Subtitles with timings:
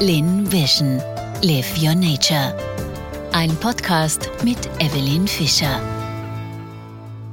[0.00, 1.02] Lin Vision.
[1.42, 2.56] Live Your Nature.
[3.32, 5.80] Ein Podcast mit Evelyn Fischer.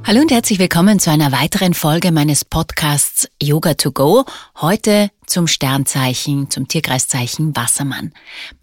[0.03, 4.25] Hallo und herzlich willkommen zu einer weiteren Folge meines Podcasts Yoga to Go.
[4.59, 8.13] Heute zum Sternzeichen, zum Tierkreiszeichen Wassermann.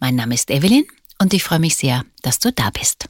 [0.00, 0.82] Mein Name ist Evelyn
[1.20, 3.08] und ich freue mich sehr, dass du da bist.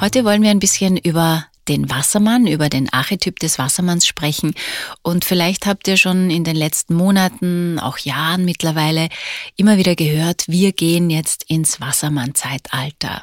[0.00, 4.54] Heute wollen wir ein bisschen über den Wassermann, über den Archetyp des Wassermanns sprechen.
[5.02, 9.08] Und vielleicht habt ihr schon in den letzten Monaten, auch Jahren mittlerweile,
[9.56, 13.22] immer wieder gehört, wir gehen jetzt ins Wassermann-Zeitalter.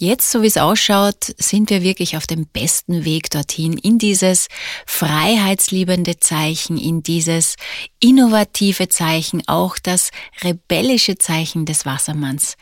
[0.00, 4.46] Jetzt, so wie es ausschaut, sind wir wirklich auf dem besten Weg dorthin, in dieses
[4.86, 7.56] freiheitsliebende Zeichen, in dieses
[7.98, 10.10] innovative Zeichen, auch das
[10.44, 12.54] rebellische Zeichen des Wassermanns.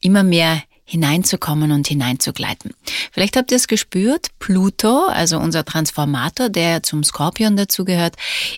[0.00, 2.74] Immer mehr hineinzukommen und hineinzugleiten.
[3.12, 8.16] Vielleicht habt ihr es gespürt, Pluto, also unser Transformator, der zum Skorpion dazugehört,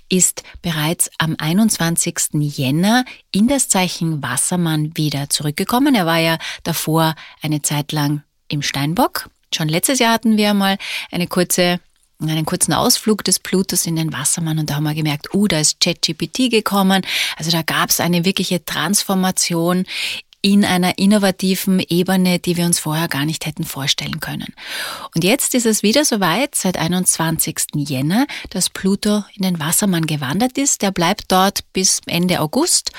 [0.08, 2.16] ist bereits am 21.
[2.34, 5.94] Jänner in das Zeichen Wassermann wieder zurückgekommen.
[5.94, 9.30] Er war ja davor eine Zeit lang im Steinbock.
[9.54, 10.76] Schon letztes Jahr hatten wir mal
[11.10, 11.80] eine kurze
[12.20, 15.60] einen kurzen Ausflug des Plutos in den Wassermann und da haben wir gemerkt, uh, da
[15.60, 17.02] ist ChatGPT gekommen.
[17.36, 19.84] Also da gab es eine wirkliche Transformation
[20.46, 24.54] in einer innovativen Ebene, die wir uns vorher gar nicht hätten vorstellen können.
[25.12, 27.56] Und jetzt ist es wieder soweit, seit 21.
[27.74, 30.82] Jänner, dass Pluto in den Wassermann gewandert ist.
[30.82, 32.92] Der bleibt dort bis Ende August,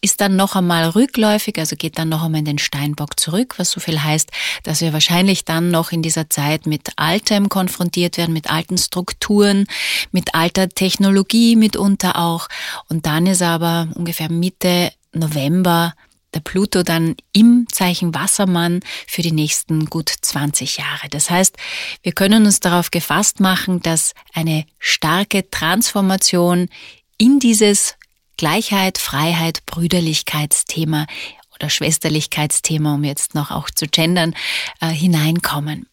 [0.00, 3.72] ist dann noch einmal rückläufig, also geht dann noch einmal in den Steinbock zurück, was
[3.72, 4.30] so viel heißt,
[4.62, 9.66] dass wir wahrscheinlich dann noch in dieser Zeit mit Altem konfrontiert werden, mit alten Strukturen,
[10.10, 12.48] mit alter Technologie mitunter auch.
[12.88, 15.92] Und dann ist aber ungefähr Mitte November
[16.34, 21.08] der Pluto dann im Zeichen Wassermann für die nächsten gut 20 Jahre.
[21.10, 21.56] Das heißt,
[22.02, 26.68] wir können uns darauf gefasst machen, dass eine starke Transformation
[27.16, 27.94] in dieses
[28.36, 31.06] Gleichheit, Freiheit, Brüderlichkeitsthema
[31.54, 34.34] oder Schwesterlichkeitsthema, um jetzt noch auch zu gendern,
[34.80, 35.86] äh, hineinkommen.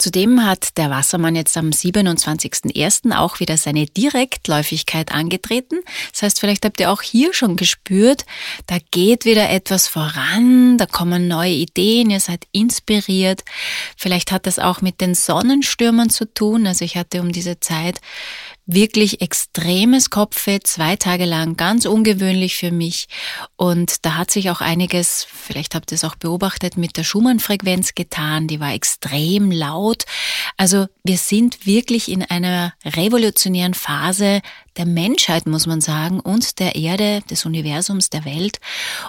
[0.00, 3.14] Zudem hat der Wassermann jetzt am 27.01.
[3.14, 5.80] auch wieder seine Direktläufigkeit angetreten.
[6.12, 8.24] Das heißt, vielleicht habt ihr auch hier schon gespürt,
[8.66, 13.42] da geht wieder etwas voran, da kommen neue Ideen, ihr seid inspiriert.
[13.94, 16.66] Vielleicht hat das auch mit den Sonnenstürmen zu tun.
[16.66, 18.00] Also ich hatte um diese Zeit
[18.74, 23.06] wirklich extremes Kopfweh, zwei Tage lang, ganz ungewöhnlich für mich.
[23.56, 27.94] Und da hat sich auch einiges, vielleicht habt ihr es auch beobachtet, mit der Schumann-Frequenz
[27.94, 28.46] getan.
[28.46, 30.04] Die war extrem laut.
[30.56, 34.40] Also wir sind wirklich in einer revolutionären Phase
[34.76, 38.58] der Menschheit, muss man sagen, und der Erde, des Universums, der Welt.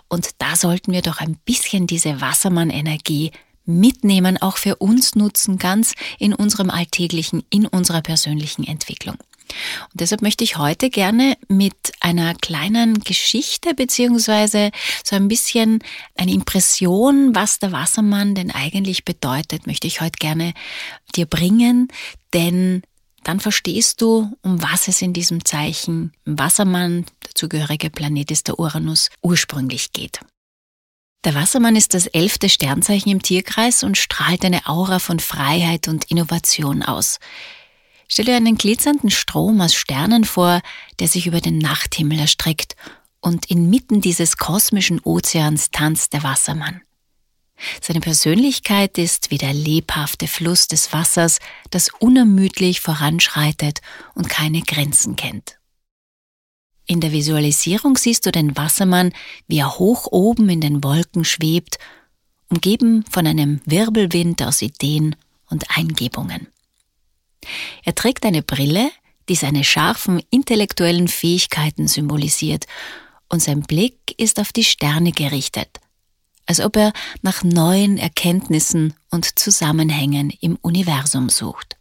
[0.08, 3.32] Und da sollten wir doch ein bisschen diese Wassermann-Energie
[3.66, 9.18] mitnehmen, auch für uns nutzen, ganz in unserem alltäglichen, in unserer persönlichen Entwicklung.
[9.92, 14.72] Und deshalb möchte ich heute gerne mit einer kleinen Geschichte beziehungsweise
[15.04, 15.80] so ein bisschen
[16.16, 20.54] eine Impression, was der Wassermann denn eigentlich bedeutet, möchte ich heute gerne
[21.16, 21.88] dir bringen,
[22.34, 22.84] denn
[23.24, 28.60] dann verstehst du, um was es in diesem Zeichen Wassermann, der zugehörige Planet ist der
[28.60, 30.20] Uranus, ursprünglich geht.
[31.24, 36.06] Der Wassermann ist das elfte Sternzeichen im Tierkreis und strahlt eine Aura von Freiheit und
[36.06, 37.20] Innovation aus.
[38.14, 40.62] Stell dir einen glitzernden Strom aus Sternen vor,
[41.00, 42.76] der sich über den Nachthimmel erstreckt,
[43.22, 46.82] und inmitten dieses kosmischen Ozeans tanzt der Wassermann.
[47.80, 51.40] Seine Persönlichkeit ist wie der lebhafte Fluss des Wassers,
[51.70, 53.80] das unermüdlich voranschreitet
[54.14, 55.58] und keine Grenzen kennt.
[56.88, 59.14] In der Visualisierung siehst du den Wassermann,
[59.48, 61.78] wie er hoch oben in den Wolken schwebt,
[62.50, 65.16] umgeben von einem Wirbelwind aus Ideen
[65.50, 66.48] und Eingebungen.
[67.84, 68.92] Er trägt eine Brille,
[69.30, 72.66] die seine scharfen intellektuellen Fähigkeiten symbolisiert,
[73.30, 75.80] und sein Blick ist auf die Sterne gerichtet,
[76.46, 76.92] als ob er
[77.22, 81.78] nach neuen Erkenntnissen und Zusammenhängen im Universum sucht.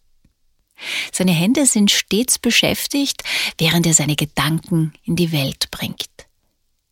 [1.13, 3.23] Seine Hände sind stets beschäftigt,
[3.59, 6.09] während er seine Gedanken in die Welt bringt.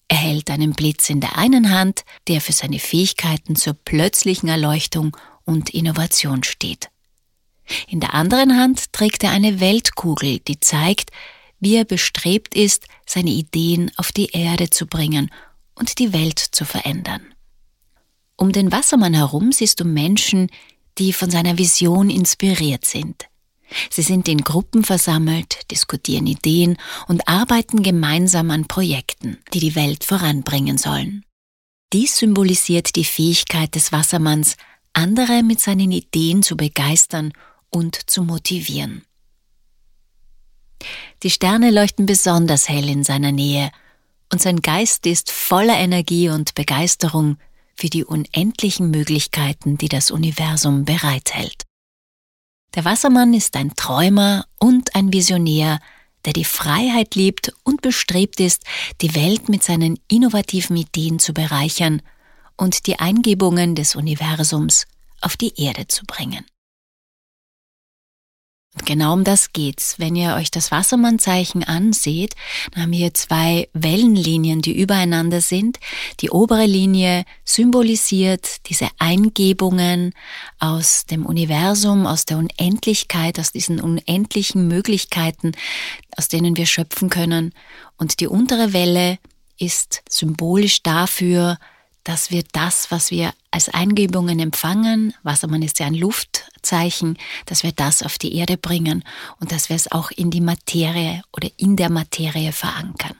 [0.08, 5.16] Er hält einen Blitz in der einen Hand, der für seine Fähigkeiten zur plötzlichen Erleuchtung
[5.44, 6.88] und Innovation steht.
[7.88, 11.10] In der anderen Hand trägt er eine Weltkugel, die zeigt,
[11.60, 15.30] wie er bestrebt ist, seine Ideen auf die Erde zu bringen
[15.74, 17.22] und die Welt zu verändern.
[18.36, 20.48] Um den Wassermann herum siehst du Menschen,
[20.98, 23.26] die von seiner Vision inspiriert sind.
[23.90, 30.04] Sie sind in Gruppen versammelt, diskutieren Ideen und arbeiten gemeinsam an Projekten, die die Welt
[30.04, 31.24] voranbringen sollen.
[31.92, 34.56] Dies symbolisiert die Fähigkeit des Wassermanns,
[34.92, 37.32] andere mit seinen Ideen zu begeistern
[37.70, 39.04] und zu motivieren.
[41.22, 43.70] Die Sterne leuchten besonders hell in seiner Nähe
[44.32, 47.38] und sein Geist ist voller Energie und Begeisterung
[47.74, 51.64] für die unendlichen Möglichkeiten, die das Universum bereithält.
[52.74, 55.80] Der Wassermann ist ein Träumer und ein Visionär,
[56.24, 58.64] der die Freiheit liebt und bestrebt ist,
[59.00, 62.02] die Welt mit seinen innovativen Ideen zu bereichern
[62.56, 64.86] und die Eingebungen des Universums
[65.20, 66.44] auf die Erde zu bringen.
[68.78, 69.98] Und genau um das geht's.
[69.98, 72.36] Wenn ihr euch das Wassermannzeichen anseht,
[72.70, 75.80] dann haben wir hier zwei Wellenlinien, die übereinander sind.
[76.20, 80.14] Die obere Linie symbolisiert diese Eingebungen
[80.60, 85.52] aus dem Universum, aus der Unendlichkeit, aus diesen unendlichen Möglichkeiten,
[86.16, 87.52] aus denen wir schöpfen können.
[87.96, 89.18] Und die untere Welle
[89.58, 91.58] ist symbolisch dafür,
[92.08, 97.72] dass wir das, was wir als Eingebungen empfangen, Wassermann ist ja ein Luftzeichen, dass wir
[97.72, 99.04] das auf die Erde bringen
[99.40, 103.14] und dass wir es auch in die Materie oder in der Materie verankern.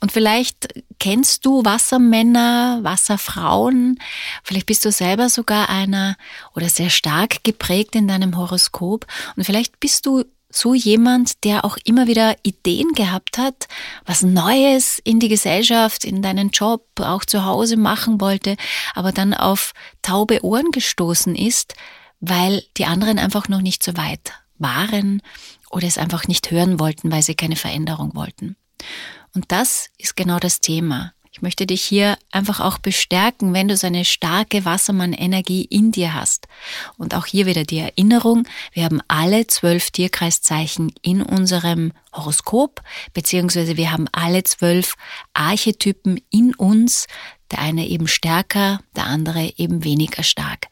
[0.00, 4.00] Und vielleicht kennst du Wassermänner, Wasserfrauen,
[4.42, 6.16] vielleicht bist du selber sogar einer
[6.56, 9.06] oder sehr stark geprägt in deinem Horoskop
[9.36, 10.24] und vielleicht bist du
[10.54, 13.66] so jemand, der auch immer wieder Ideen gehabt hat,
[14.04, 18.56] was Neues in die Gesellschaft, in deinen Job, auch zu Hause machen wollte,
[18.94, 19.72] aber dann auf
[20.02, 21.74] taube Ohren gestoßen ist,
[22.20, 25.22] weil die anderen einfach noch nicht so weit waren
[25.70, 28.56] oder es einfach nicht hören wollten, weil sie keine Veränderung wollten.
[29.34, 31.13] Und das ist genau das Thema.
[31.34, 36.14] Ich möchte dich hier einfach auch bestärken, wenn du so eine starke Wassermann-Energie in dir
[36.14, 36.46] hast.
[36.96, 42.82] Und auch hier wieder die Erinnerung, wir haben alle zwölf Tierkreiszeichen in unserem Horoskop,
[43.14, 44.94] beziehungsweise wir haben alle zwölf
[45.32, 47.08] Archetypen in uns,
[47.50, 50.68] der eine eben stärker, der andere eben weniger stark.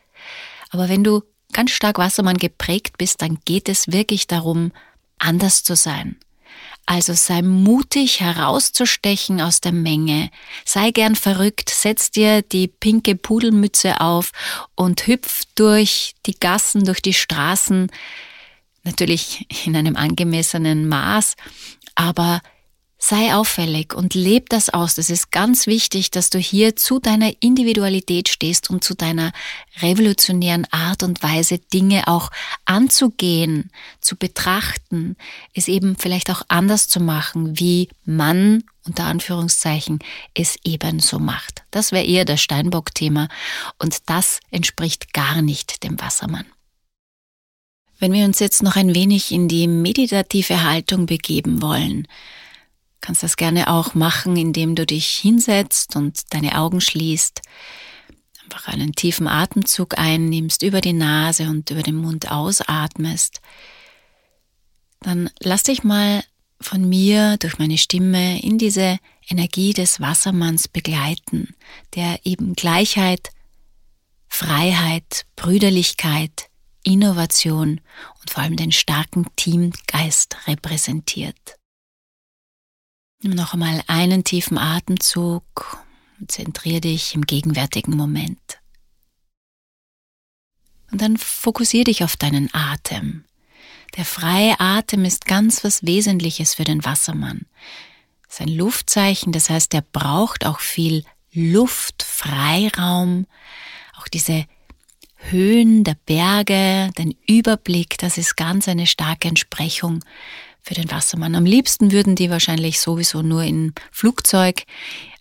[0.71, 1.23] Aber wenn du
[1.53, 4.71] ganz stark Wassermann geprägt bist, dann geht es wirklich darum,
[5.19, 6.19] anders zu sein
[6.87, 10.31] also sei mutig herauszustechen aus der Menge,
[10.65, 14.33] sei gern verrückt, setz dir die pinke Pudelmütze auf
[14.75, 17.91] und hüpf durch die Gassen, durch die Straßen,
[18.83, 21.37] natürlich in einem angemessenen Maß,
[21.95, 22.41] aber
[23.05, 24.95] Sei auffällig und leb das aus.
[24.95, 29.33] Das ist ganz wichtig, dass du hier zu deiner Individualität stehst und zu deiner
[29.81, 32.31] revolutionären Art und Weise, Dinge auch
[32.65, 35.17] anzugehen, zu betrachten,
[35.53, 39.99] es eben vielleicht auch anders zu machen, wie man unter Anführungszeichen
[40.35, 41.65] es eben so macht.
[41.73, 43.27] Das wäre eher das Steinbock-Thema
[43.79, 46.47] und das entspricht gar nicht dem Wassermann.
[47.99, 52.07] Wenn wir uns jetzt noch ein wenig in die meditative Haltung begeben wollen,
[53.03, 57.43] kannst das gerne auch machen, indem du dich hinsetzt und deine Augen schließt.
[58.45, 63.41] Einfach einen tiefen Atemzug einnimmst, über die Nase und über den Mund ausatmest.
[65.01, 66.23] Dann lass dich mal
[66.61, 71.55] von mir durch meine Stimme in diese Energie des Wassermanns begleiten,
[71.95, 73.31] der eben Gleichheit,
[74.29, 76.49] Freiheit, Brüderlichkeit,
[76.85, 77.81] Innovation
[78.21, 81.57] und vor allem den starken Teamgeist repräsentiert.
[83.23, 85.79] Nimm noch einmal einen tiefen Atemzug
[86.19, 88.59] und zentriere dich im gegenwärtigen Moment.
[90.91, 93.25] Und dann fokussiere dich auf deinen Atem.
[93.97, 97.47] Der freie Atem ist ganz was Wesentliches für den Wassermann.
[98.29, 103.27] Sein Luftzeichen, das heißt, er braucht auch viel Luft, Freiraum,
[103.97, 104.47] auch diese
[105.15, 110.01] Höhen der Berge, den Überblick, das ist ganz eine starke Entsprechung
[110.63, 111.35] für den Wassermann.
[111.35, 114.65] Am liebsten würden die wahrscheinlich sowieso nur in Flugzeug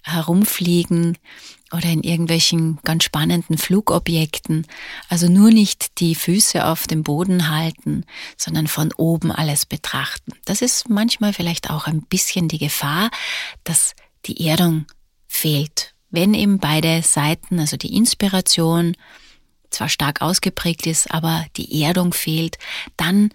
[0.03, 1.17] herumfliegen
[1.71, 4.67] oder in irgendwelchen ganz spannenden Flugobjekten.
[5.09, 8.05] Also nur nicht die Füße auf dem Boden halten,
[8.37, 10.33] sondern von oben alles betrachten.
[10.45, 13.09] Das ist manchmal vielleicht auch ein bisschen die Gefahr,
[13.63, 13.95] dass
[14.25, 14.85] die Erdung
[15.27, 15.93] fehlt.
[16.09, 18.97] Wenn eben beide Seiten, also die Inspiration
[19.69, 22.57] zwar stark ausgeprägt ist, aber die Erdung fehlt,
[22.97, 23.29] dann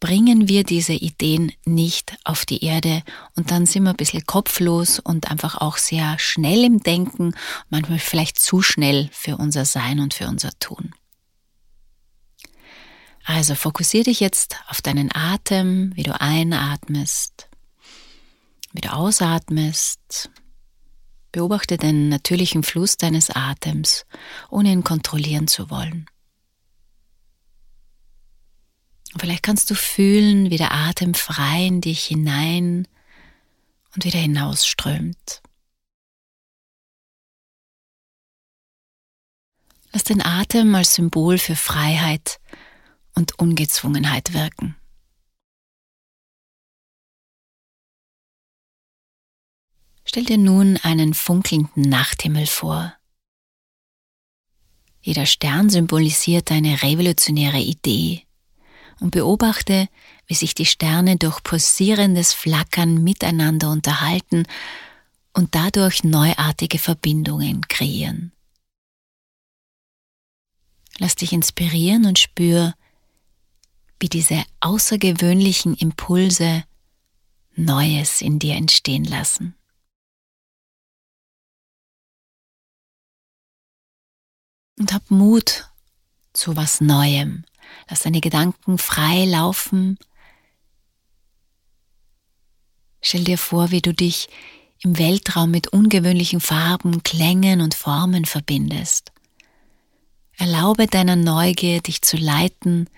[0.00, 3.02] bringen wir diese Ideen nicht auf die Erde
[3.36, 7.34] und dann sind wir ein bisschen kopflos und einfach auch sehr schnell im Denken,
[7.68, 10.94] manchmal vielleicht zu schnell für unser Sein und für unser Tun.
[13.24, 17.48] Also fokussiere dich jetzt auf deinen Atem, wie du einatmest,
[18.72, 20.30] wie du ausatmest.
[21.30, 24.04] Beobachte den natürlichen Fluss deines Atems,
[24.48, 26.09] ohne ihn kontrollieren zu wollen.
[29.12, 32.86] Und vielleicht kannst du fühlen, wie der Atem frei in dich hinein
[33.94, 35.42] und wieder hinausströmt.
[39.92, 42.40] Lass den Atem als Symbol für Freiheit
[43.14, 44.76] und Ungezwungenheit wirken.
[50.04, 52.94] Stell dir nun einen funkelnden Nachthimmel vor.
[55.02, 58.26] Jeder Stern symbolisiert eine revolutionäre Idee,
[59.00, 59.88] und beobachte,
[60.26, 64.44] wie sich die Sterne durch pulsierendes Flackern miteinander unterhalten
[65.32, 68.32] und dadurch neuartige Verbindungen kreieren.
[70.98, 72.74] Lass dich inspirieren und spür,
[73.98, 76.64] wie diese außergewöhnlichen Impulse
[77.56, 79.54] Neues in dir entstehen lassen.
[84.78, 85.70] Und hab Mut
[86.32, 87.44] zu was Neuem.
[87.88, 89.98] Lass deine Gedanken frei laufen.
[93.00, 94.28] Stell dir vor, wie du dich
[94.82, 99.12] im Weltraum mit ungewöhnlichen Farben, Klängen und Formen verbindest.
[100.36, 102.88] Erlaube deiner Neugier, dich zu leiten,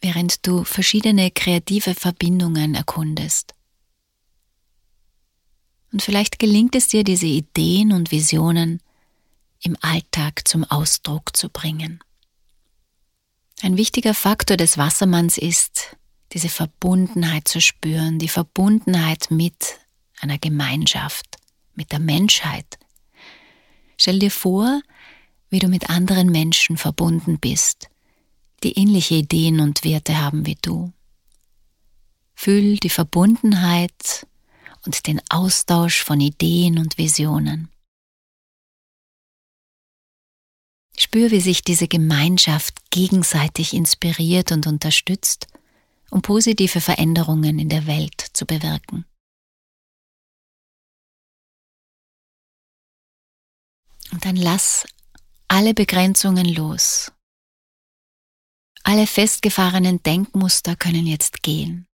[0.00, 3.54] während du verschiedene kreative Verbindungen erkundest.
[5.92, 8.80] Und vielleicht gelingt es dir, diese Ideen und Visionen
[9.60, 12.00] im Alltag zum Ausdruck zu bringen.
[13.62, 15.96] Ein wichtiger Faktor des Wassermanns ist,
[16.32, 19.78] diese Verbundenheit zu spüren, die Verbundenheit mit
[20.20, 21.38] einer Gemeinschaft,
[21.74, 22.78] mit der Menschheit.
[23.96, 24.82] Stell dir vor,
[25.48, 27.88] wie du mit anderen Menschen verbunden bist,
[28.62, 30.92] die ähnliche Ideen und Werte haben wie du.
[32.34, 34.26] Fühl die Verbundenheit
[34.84, 37.70] und den Austausch von Ideen und Visionen.
[40.98, 45.46] Spür, wie sich diese Gemeinschaft gegenseitig inspiriert und unterstützt,
[46.10, 49.04] um positive Veränderungen in der Welt zu bewirken.
[54.12, 54.86] Und dann lass
[55.48, 57.12] alle Begrenzungen los.
[58.82, 61.86] Alle festgefahrenen Denkmuster können jetzt gehen.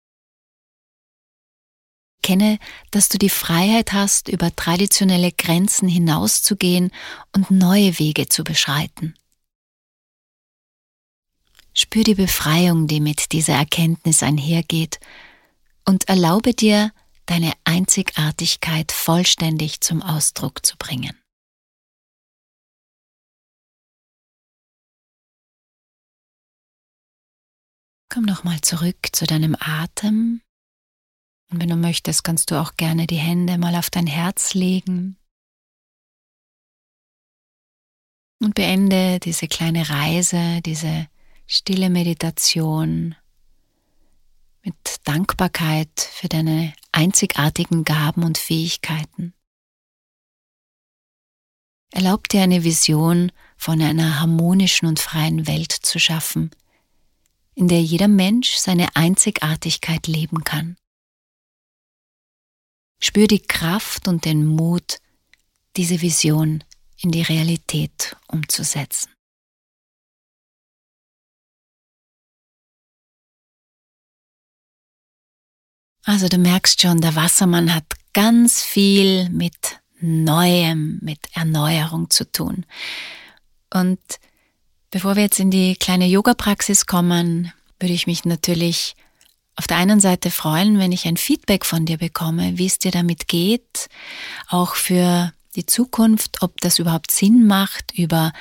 [2.23, 2.59] Kenne,
[2.91, 6.91] dass du die Freiheit hast, über traditionelle Grenzen hinauszugehen
[7.35, 9.14] und neue Wege zu beschreiten.
[11.75, 15.00] Spür die Befreiung, die mit dieser Erkenntnis einhergeht,
[15.85, 16.93] und erlaube dir,
[17.26, 21.19] deine Einzigartigkeit vollständig zum Ausdruck zu bringen.
[28.12, 30.43] Komm nochmal zurück zu deinem Atem
[31.52, 35.18] und wenn du möchtest, kannst du auch gerne die Hände mal auf dein Herz legen.
[38.40, 41.09] Und beende diese kleine Reise, diese
[41.47, 43.14] stille Meditation
[44.64, 49.35] mit Dankbarkeit für deine einzigartigen Gaben und Fähigkeiten.
[51.90, 56.50] Erlaub dir eine Vision von einer harmonischen und freien Welt zu schaffen,
[57.54, 60.76] in der jeder Mensch seine Einzigartigkeit leben kann.
[63.02, 64.99] Spür die Kraft und den Mut,
[65.76, 66.62] diese Vision
[66.99, 69.11] in die Realität umzusetzen.
[76.04, 82.66] Also du merkst schon, der Wassermann hat ganz viel mit Neuem, mit Erneuerung zu tun.
[83.73, 84.00] Und
[84.90, 88.94] bevor wir jetzt in die kleine Yoga-Praxis kommen, würde ich mich natürlich
[89.56, 92.90] auf der einen Seite freuen, wenn ich ein Feedback von dir bekomme, wie es dir
[92.90, 93.88] damit geht,
[94.49, 98.32] auch für die Zukunft, ob das überhaupt Sinn macht, über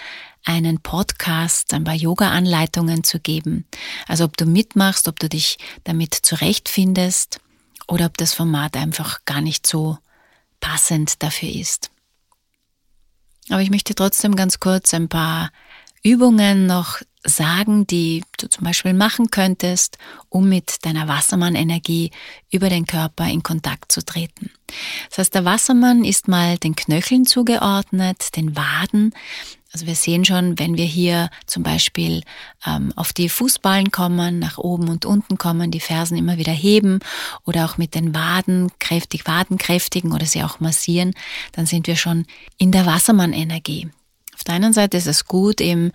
[0.45, 3.65] einen Podcast ein paar Yoga-Anleitungen zu geben.
[4.07, 7.39] Also ob du mitmachst, ob du dich damit zurechtfindest
[7.87, 9.97] oder ob das Format einfach gar nicht so
[10.59, 11.91] passend dafür ist.
[13.49, 15.51] Aber ich möchte trotzdem ganz kurz ein paar
[16.03, 19.97] Übungen noch sagen, die du zum Beispiel machen könntest,
[20.29, 22.11] um mit deiner Wassermann-Energie
[22.51, 24.51] über den Körper in Kontakt zu treten.
[25.09, 29.13] Das heißt, der Wassermann ist mal den Knöcheln zugeordnet, den Waden.
[29.73, 32.23] Also wir sehen schon, wenn wir hier zum Beispiel
[32.65, 36.99] ähm, auf die Fußballen kommen, nach oben und unten kommen, die Fersen immer wieder heben
[37.45, 41.13] oder auch mit den Waden kräftig, Waden kräftigen oder sie auch massieren,
[41.53, 42.25] dann sind wir schon
[42.57, 43.89] in der Wassermann-Energie.
[44.33, 45.91] Auf der einen Seite ist es gut, eben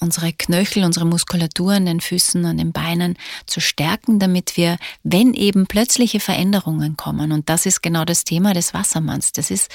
[0.00, 5.34] unsere Knöchel, unsere Muskulatur an den Füßen, an den Beinen zu stärken, damit wir, wenn
[5.34, 9.70] eben plötzliche Veränderungen kommen, und das ist genau das Thema des Wassermanns, das ist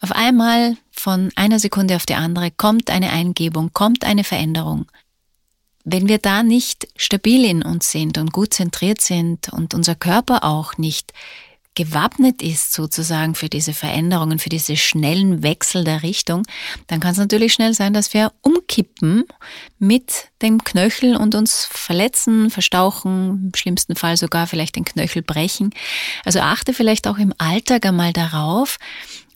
[0.00, 4.86] auf einmal von einer Sekunde auf die andere kommt eine Eingebung, kommt eine Veränderung.
[5.84, 10.44] Wenn wir da nicht stabil in uns sind und gut zentriert sind und unser Körper
[10.44, 11.12] auch nicht
[11.78, 16.42] gewappnet ist sozusagen für diese Veränderungen, für diese schnellen Wechsel der Richtung,
[16.88, 19.24] dann kann es natürlich schnell sein, dass wir umkippen
[19.78, 25.70] mit dem Knöchel und uns verletzen, verstauchen, im schlimmsten Fall sogar vielleicht den Knöchel brechen.
[26.24, 28.78] Also achte vielleicht auch im Alltag einmal darauf,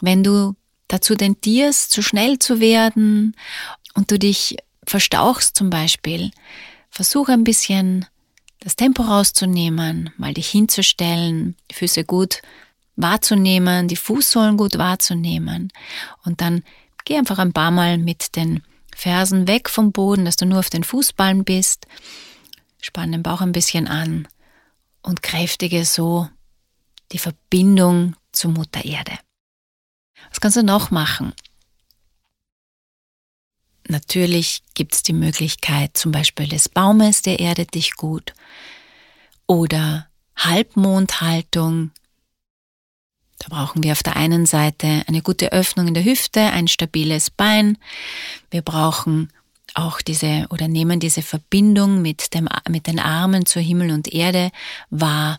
[0.01, 0.57] wenn du
[0.89, 3.37] dazu tendierst, zu schnell zu werden
[3.95, 6.33] und du dich verstauchst zum Beispiel,
[6.91, 8.05] versuch ein bisschen
[8.63, 12.43] das Tempo rauszunehmen, mal dich hinzustellen, die Füße gut
[12.95, 15.73] wahrzunehmen, die Fußsohlen gut wahrzunehmen
[16.25, 16.63] und dann
[17.05, 18.63] geh einfach ein paar Mal mit den
[18.95, 21.87] Fersen weg vom Boden, dass du nur auf den Fußballen bist,
[22.81, 24.29] spann den Bauch ein bisschen an
[25.03, 26.29] und kräftige so
[27.11, 29.19] die Verbindung zu Mutter Erde.
[30.31, 31.33] Was kannst du noch machen?
[33.89, 38.33] Natürlich gibt es die Möglichkeit zum Beispiel des Baumes, der erdet dich gut.
[39.47, 41.91] Oder Halbmondhaltung.
[43.39, 47.31] Da brauchen wir auf der einen Seite eine gute Öffnung in der Hüfte, ein stabiles
[47.31, 47.77] Bein.
[48.51, 49.33] Wir brauchen
[49.75, 54.51] auch diese oder nehmen diese Verbindung mit, dem, mit den Armen zu Himmel und Erde
[54.91, 55.39] wahr.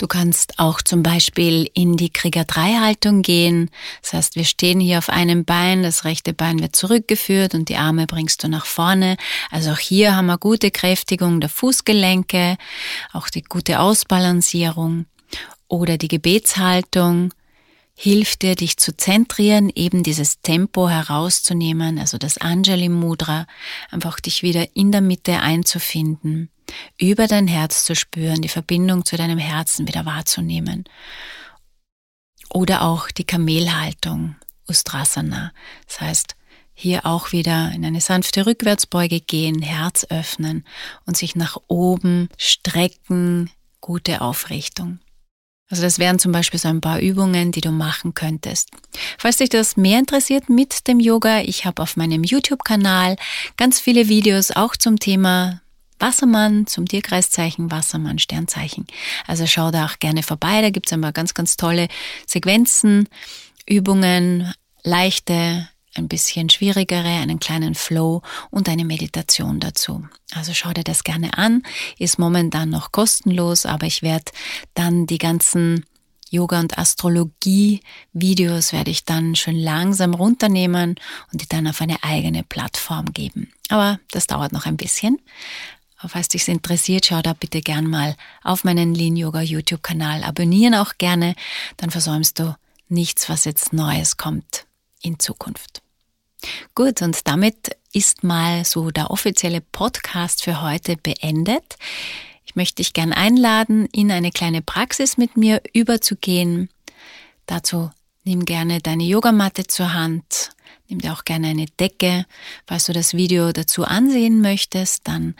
[0.00, 3.68] Du kannst auch zum Beispiel in die Krieger-3-Haltung gehen.
[4.00, 7.76] Das heißt, wir stehen hier auf einem Bein, das rechte Bein wird zurückgeführt und die
[7.76, 9.18] Arme bringst du nach vorne.
[9.50, 12.56] Also auch hier haben wir gute Kräftigung der Fußgelenke,
[13.12, 15.04] auch die gute Ausbalancierung
[15.68, 17.34] oder die Gebetshaltung
[17.94, 23.46] hilft dir, dich zu zentrieren, eben dieses Tempo herauszunehmen, also das Anjali Mudra,
[23.90, 26.48] einfach dich wieder in der Mitte einzufinden
[26.98, 30.84] über dein Herz zu spüren, die Verbindung zu deinem Herzen wieder wahrzunehmen.
[32.52, 34.36] Oder auch die Kamelhaltung,
[34.68, 35.52] Ustrasana.
[35.86, 36.36] Das heißt,
[36.74, 40.64] hier auch wieder in eine sanfte Rückwärtsbeuge gehen, Herz öffnen
[41.04, 43.50] und sich nach oben strecken,
[43.80, 44.98] gute Aufrichtung.
[45.68, 48.70] Also das wären zum Beispiel so ein paar Übungen, die du machen könntest.
[49.18, 53.16] Falls dich das mehr interessiert mit dem Yoga, ich habe auf meinem YouTube-Kanal
[53.56, 55.60] ganz viele Videos auch zum Thema
[56.00, 58.86] Wassermann zum Tierkreiszeichen, Wassermann, Sternzeichen.
[59.26, 61.88] Also schau da auch gerne vorbei, da gibt's einmal ganz, ganz tolle
[62.26, 63.08] Sequenzen,
[63.66, 70.06] Übungen, leichte, ein bisschen schwierigere, einen kleinen Flow und eine Meditation dazu.
[70.32, 71.62] Also schau dir das gerne an,
[71.98, 74.30] ist momentan noch kostenlos, aber ich werde
[74.74, 75.84] dann die ganzen
[76.30, 80.94] Yoga- und Astrologie-Videos werde ich dann schön langsam runternehmen
[81.32, 83.52] und die dann auf eine eigene Plattform geben.
[83.68, 85.18] Aber das dauert noch ein bisschen.
[86.06, 90.24] Falls dich interessiert, schau da bitte gern mal auf meinen Lean Yoga YouTube Kanal.
[90.24, 91.34] Abonnieren auch gerne,
[91.76, 92.56] dann versäumst du
[92.88, 94.66] nichts, was jetzt Neues kommt
[95.02, 95.82] in Zukunft.
[96.74, 101.76] Gut, und damit ist mal so der offizielle Podcast für heute beendet.
[102.44, 106.70] Ich möchte dich gern einladen, in eine kleine Praxis mit mir überzugehen.
[107.46, 107.90] Dazu
[108.24, 110.50] nimm gerne deine Yogamatte zur Hand,
[110.88, 112.26] nimm dir auch gerne eine Decke.
[112.66, 115.34] Falls du das Video dazu ansehen möchtest, dann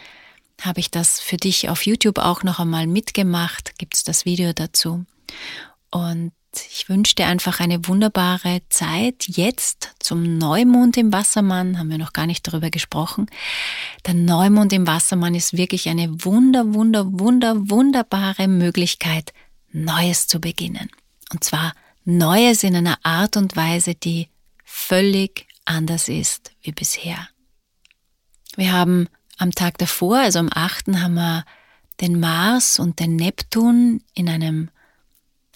[0.61, 4.53] habe ich das für dich auf YouTube auch noch einmal mitgemacht, gibt es das Video
[4.53, 5.05] dazu.
[5.91, 6.33] Und
[6.71, 12.13] ich wünsche dir einfach eine wunderbare Zeit jetzt zum Neumond im Wassermann, haben wir noch
[12.13, 13.27] gar nicht darüber gesprochen.
[14.07, 19.33] Der Neumond im Wassermann ist wirklich eine wunder, wunder, wunder, wunderbare Möglichkeit,
[19.73, 20.91] Neues zu beginnen.
[21.33, 24.29] Und zwar Neues in einer Art und Weise, die
[24.65, 27.29] völlig anders ist wie bisher.
[28.57, 29.09] Wir haben
[29.41, 30.89] am Tag davor, also am 8.
[31.01, 31.45] haben wir
[32.01, 34.71] den Mars und den Neptun in einem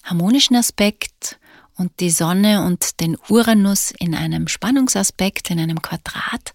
[0.03, 1.39] harmonischen Aspekt
[1.77, 6.55] und die Sonne und den Uranus in einem Spannungsaspekt, in einem Quadrat.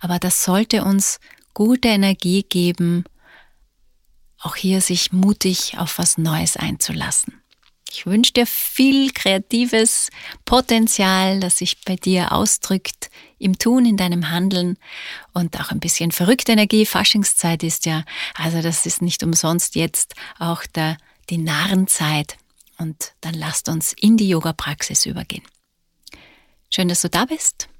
[0.00, 1.18] Aber das sollte uns
[1.54, 3.04] gute Energie geben,
[4.40, 7.40] auch hier sich mutig auf was Neues einzulassen.
[7.96, 10.10] Ich wünsche dir viel kreatives
[10.44, 14.76] Potenzial, das sich bei dir ausdrückt im Tun, in deinem Handeln
[15.32, 16.84] und auch ein bisschen verrückte Energie.
[16.84, 18.04] Faschingszeit ist ja,
[18.34, 20.98] also das ist nicht umsonst jetzt auch der,
[21.30, 22.36] die Narrenzeit.
[22.76, 25.44] Und dann lasst uns in die Yoga-Praxis übergehen.
[26.68, 27.70] Schön, dass du da bist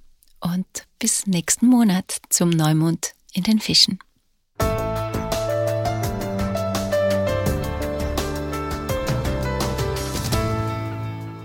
[0.40, 0.66] und
[0.98, 3.98] bis nächsten Monat zum Neumond in den Fischen.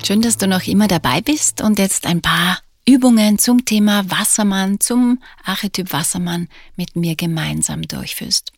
[0.04, 4.80] Schön, dass du noch immer dabei bist und jetzt ein paar Übungen zum Thema Wassermann,
[4.80, 8.52] zum Archetyp Wassermann mit mir gemeinsam durchführst.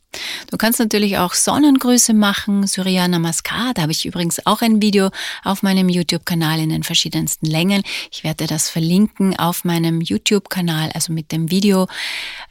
[0.50, 3.74] Du kannst natürlich auch Sonnengrüße machen, Surya Namaskar.
[3.74, 5.10] Da habe ich übrigens auch ein Video
[5.44, 7.84] auf meinem YouTube-Kanal in den verschiedensten Längen.
[8.12, 11.88] Ich werde das verlinken auf meinem YouTube-Kanal, also mit dem Video.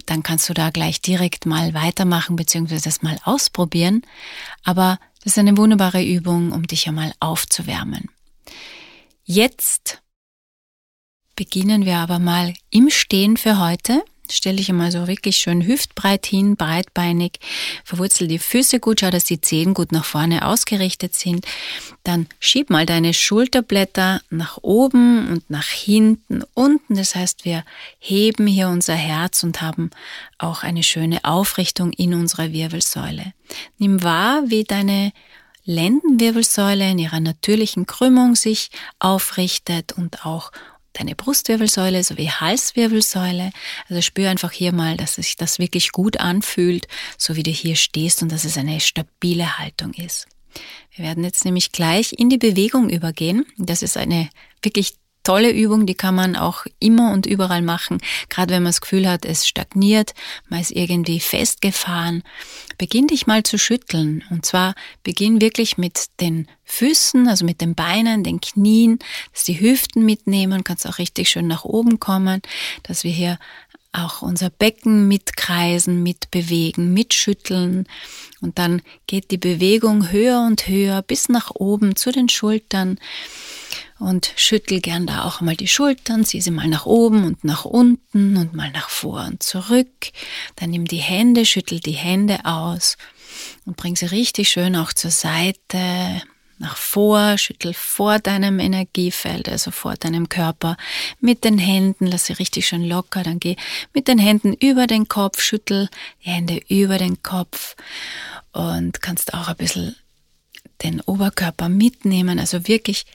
[0.04, 4.02] Dann kannst du da gleich direkt mal weitermachen, beziehungsweise das mal ausprobieren.
[4.64, 8.08] Aber Das ist eine wunderbare Übung, um dich einmal aufzuwärmen.
[9.34, 10.02] Jetzt
[11.36, 14.02] beginnen wir aber mal im Stehen für heute.
[14.30, 17.40] Stell dich einmal so wirklich schön hüftbreit hin, breitbeinig,
[17.82, 21.46] verwurzel die Füße gut, schau, dass die Zehen gut nach vorne ausgerichtet sind.
[22.04, 26.94] Dann schieb mal deine Schulterblätter nach oben und nach hinten, unten.
[26.94, 27.64] Das heißt, wir
[28.00, 29.92] heben hier unser Herz und haben
[30.36, 33.32] auch eine schöne Aufrichtung in unserer Wirbelsäule.
[33.78, 35.12] Nimm wahr, wie deine
[35.64, 40.50] Lendenwirbelsäule in ihrer natürlichen Krümmung sich aufrichtet und auch
[40.92, 43.50] deine Brustwirbelsäule sowie Halswirbelsäule.
[43.88, 47.76] Also spür einfach hier mal, dass sich das wirklich gut anfühlt, so wie du hier
[47.76, 50.26] stehst und dass es eine stabile Haltung ist.
[50.94, 53.46] Wir werden jetzt nämlich gleich in die Bewegung übergehen.
[53.56, 54.28] Das ist eine
[54.62, 57.98] wirklich tolle Übung, die kann man auch immer und überall machen.
[58.28, 60.14] Gerade wenn man das Gefühl hat, es stagniert,
[60.48, 62.22] man ist irgendwie festgefahren.
[62.78, 64.24] Beginn dich mal zu schütteln.
[64.30, 68.98] Und zwar beginn wirklich mit den Füßen, also mit den Beinen, den Knien,
[69.32, 72.42] dass die Hüften mitnehmen, kannst auch richtig schön nach oben kommen,
[72.82, 73.38] dass wir hier
[73.92, 77.86] auch unser Becken mitkreisen, mitbewegen, mitschütteln.
[78.40, 82.98] Und dann geht die Bewegung höher und höher bis nach oben zu den Schultern
[84.02, 87.64] und schüttel gern da auch mal die Schultern, zieh sie mal nach oben und nach
[87.64, 90.10] unten und mal nach vor und zurück.
[90.56, 92.96] Dann nimm die Hände, schüttel die Hände aus
[93.64, 96.22] und bring sie richtig schön auch zur Seite,
[96.58, 100.76] nach vor, schüttel vor deinem Energiefeld, also vor deinem Körper
[101.20, 103.56] mit den Händen, lass sie richtig schön locker, dann geh
[103.92, 105.88] mit den Händen über den Kopf, schüttel
[106.24, 107.74] die Hände über den Kopf
[108.52, 109.96] und kannst auch ein bisschen
[110.82, 113.06] den Oberkörper mitnehmen, also wirklich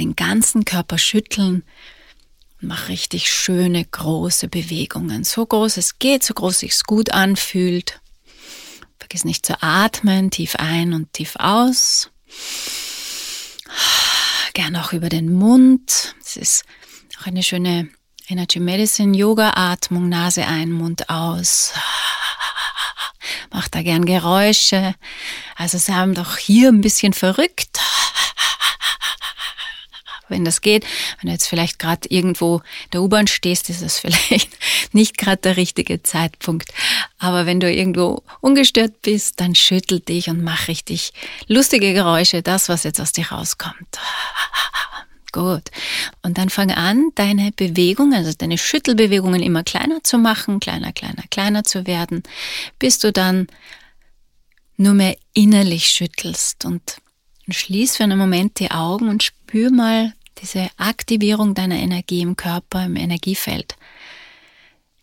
[0.00, 1.62] den ganzen Körper schütteln.
[2.60, 5.24] Mach richtig schöne, große Bewegungen.
[5.24, 8.00] So groß es geht, so groß es gut anfühlt.
[8.98, 12.10] Vergiss nicht zu atmen, tief ein und tief aus.
[14.52, 16.14] Gern auch über den Mund.
[16.22, 16.64] Es ist
[17.18, 17.88] auch eine schöne
[18.28, 20.08] Energy Medicine Yoga Atmung.
[20.08, 21.72] Nase ein, Mund aus.
[23.52, 24.94] Mach da gern Geräusche.
[25.56, 27.80] Also sei doch hier ein bisschen verrückt
[30.30, 30.84] wenn das geht.
[31.20, 32.62] Wenn du jetzt vielleicht gerade irgendwo
[32.92, 34.50] der U-Bahn stehst, ist das vielleicht
[34.92, 36.72] nicht gerade der richtige Zeitpunkt.
[37.18, 41.12] Aber wenn du irgendwo ungestört bist, dann schüttel dich und mach richtig
[41.46, 43.98] lustige Geräusche, das, was jetzt aus dir rauskommt.
[45.32, 45.70] Gut.
[46.22, 51.22] Und dann fang an, deine Bewegungen, also deine Schüttelbewegungen immer kleiner zu machen, kleiner, kleiner,
[51.30, 52.22] kleiner zu werden,
[52.78, 53.46] bis du dann
[54.76, 56.96] nur mehr innerlich schüttelst und
[57.48, 62.84] schließ für einen Moment die Augen und spür mal diese Aktivierung deiner Energie im Körper,
[62.84, 63.76] im Energiefeld.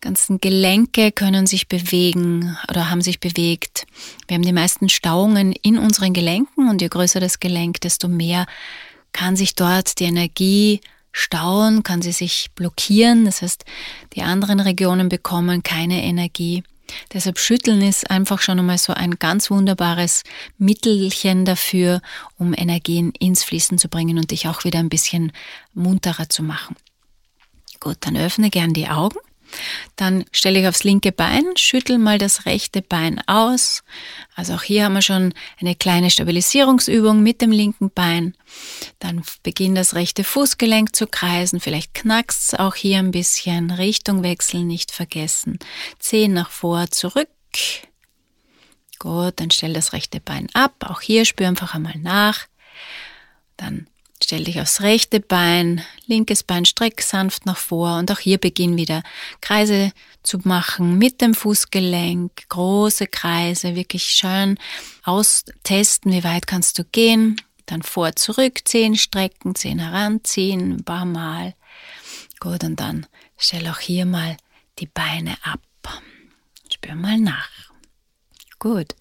[0.00, 3.84] Ganzen Gelenke können sich bewegen oder haben sich bewegt.
[4.28, 8.46] Wir haben die meisten Stauungen in unseren Gelenken und je größer das Gelenk, desto mehr
[9.12, 13.24] kann sich dort die Energie stauen, kann sie sich blockieren.
[13.24, 13.64] Das heißt,
[14.14, 16.62] die anderen Regionen bekommen keine Energie.
[17.12, 20.22] Deshalb Schütteln ist einfach schon einmal so ein ganz wunderbares
[20.58, 22.00] Mittelchen dafür,
[22.38, 25.32] um Energien ins Fließen zu bringen und dich auch wieder ein bisschen
[25.74, 26.76] munterer zu machen.
[27.80, 29.18] Gut, dann öffne gern die Augen
[29.96, 33.82] dann stelle ich aufs linke Bein, schüttel mal das rechte Bein aus.
[34.34, 38.36] Also auch hier haben wir schon eine kleine Stabilisierungsübung mit dem linken Bein.
[38.98, 41.60] Dann beginnt das rechte Fußgelenk zu kreisen.
[41.60, 43.70] Vielleicht knackst es auch hier ein bisschen.
[43.70, 45.58] Richtung wechseln nicht vergessen.
[45.98, 47.28] Zehen nach vor, zurück.
[48.98, 50.74] Gut, dann stell das rechte Bein ab.
[50.80, 52.46] Auch hier spür einfach einmal nach.
[53.56, 53.88] Dann
[54.22, 58.76] Stell dich aufs rechte Bein, linkes Bein streck sanft nach vor und auch hier beginn
[58.76, 59.02] wieder
[59.40, 64.58] Kreise zu machen mit dem Fußgelenk, große Kreise, wirklich schön
[65.04, 71.04] austesten, wie weit kannst du gehen, dann vor, zurück, Zehen strecken, Zehen heranziehen, ein paar
[71.04, 71.54] Mal.
[72.40, 74.36] Gut, und dann stell auch hier mal
[74.78, 75.60] die Beine ab.
[76.72, 77.50] Spür mal nach.
[78.58, 78.94] Gut.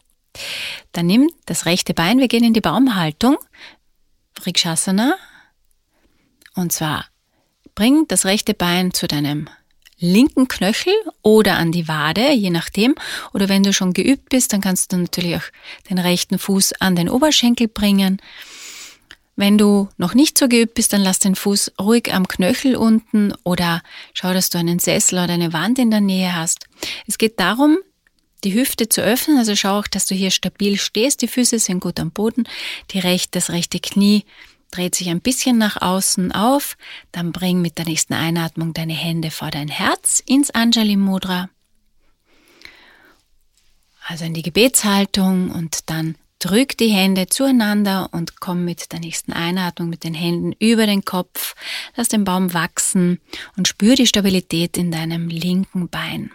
[0.92, 3.38] Dann nimm das rechte Bein, wir gehen in die Baumhaltung.
[4.48, 5.18] Vrikshasana.
[6.56, 7.06] Und zwar
[7.76, 9.50] bring das rechte Bein zu deinem
[10.00, 12.96] linken Knöchel oder an die Wade, je nachdem.
[13.34, 15.44] Oder wenn du schon geübt bist, dann kannst du natürlich auch
[15.90, 18.22] den rechten Fuß an den Oberschenkel bringen.
[19.36, 23.34] Wenn du noch nicht so geübt bist, dann lass den Fuß ruhig am Knöchel unten
[23.44, 23.84] oder
[24.14, 26.68] schau, dass du einen Sessel oder eine Wand in der Nähe hast.
[27.06, 27.80] Es geht darum,
[28.48, 29.38] die Hüfte zu öffnen.
[29.38, 31.22] Also schau auch, dass du hier stabil stehst.
[31.22, 32.48] Die Füße sind gut am Boden.
[32.92, 34.24] Die rechte, das rechte Knie
[34.72, 36.78] dreht sich ein bisschen nach außen auf.
[37.12, 41.50] Dann bring mit der nächsten Einatmung deine Hände vor dein Herz ins Anjali Mudra.
[44.08, 49.34] Also in die Gebetshaltung und dann drück die Hände zueinander und komm mit der nächsten
[49.34, 51.56] Einatmung mit den Händen über den Kopf.
[51.98, 53.20] Lass den Baum wachsen
[53.58, 56.32] und spür die Stabilität in deinem linken Bein.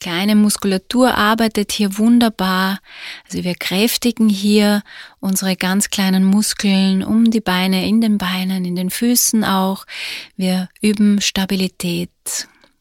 [0.00, 2.80] Kleine Muskulatur arbeitet hier wunderbar.
[3.26, 4.82] Also wir kräftigen hier
[5.20, 9.84] unsere ganz kleinen Muskeln um die Beine, in den Beinen, in den Füßen auch.
[10.36, 12.10] Wir üben Stabilität.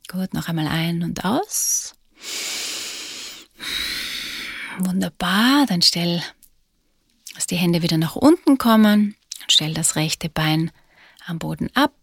[0.10, 1.94] Gut, noch einmal ein und aus.
[4.78, 6.24] Wunderbar, dann stell,
[7.36, 10.72] dass die Hände wieder nach unten kommen und stell das rechte Bein
[11.26, 11.94] am Boden ab.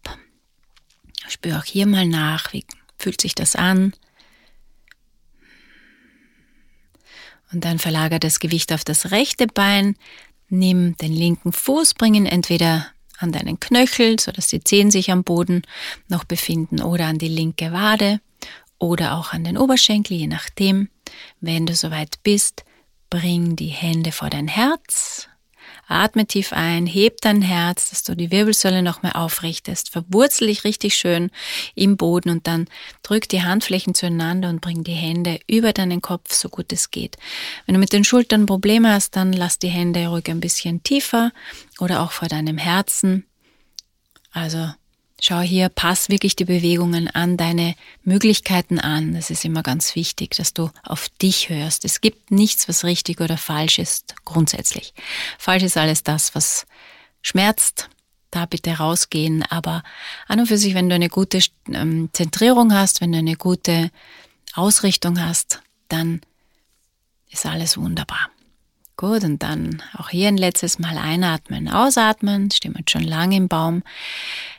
[1.27, 2.65] Spür auch hier mal nach, wie
[2.99, 3.93] fühlt sich das an.
[7.51, 9.95] Und dann verlagere das Gewicht auf das rechte Bein.
[10.49, 15.23] Nimm den linken Fuß, bring ihn entweder an deinen Knöchel, sodass die Zehen sich am
[15.23, 15.63] Boden
[16.07, 18.19] noch befinden, oder an die linke Wade
[18.79, 20.89] oder auch an den Oberschenkel, je nachdem.
[21.41, 22.63] Wenn du soweit bist,
[23.09, 25.27] bring die Hände vor dein Herz,
[25.87, 30.63] atme tief ein, heb dein Herz, dass du die Wirbelsäule noch mehr aufrichtest, verwurzel dich
[30.63, 31.31] richtig schön
[31.75, 32.67] im Boden und dann
[33.03, 37.17] drück die Handflächen zueinander und bring die Hände über deinen Kopf, so gut es geht.
[37.65, 41.31] Wenn du mit den Schultern Probleme hast, dann lass die Hände ruhig ein bisschen tiefer
[41.79, 43.25] oder auch vor deinem Herzen.
[44.31, 44.69] Also
[45.19, 49.13] Schau hier, pass wirklich die Bewegungen an deine Möglichkeiten an.
[49.15, 51.85] Das ist immer ganz wichtig, dass du auf dich hörst.
[51.85, 54.93] Es gibt nichts, was richtig oder falsch ist, grundsätzlich.
[55.39, 56.67] Falsch ist alles das, was
[57.21, 57.89] schmerzt.
[58.29, 59.43] Da bitte rausgehen.
[59.43, 59.83] Aber
[60.27, 61.39] an und für sich, wenn du eine gute
[61.71, 63.89] ähm, Zentrierung hast, wenn du eine gute
[64.53, 66.21] Ausrichtung hast, dann
[67.31, 68.29] ist alles wunderbar.
[68.97, 73.83] Gut, und dann auch hier ein letztes Mal einatmen, ausatmen, stehen schon lange im Baum,